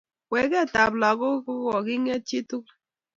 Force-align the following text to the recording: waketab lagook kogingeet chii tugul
waketab 0.31 0.93
lagook 1.01 1.45
kogingeet 1.71 2.23
chii 2.27 2.45
tugul 2.49 2.75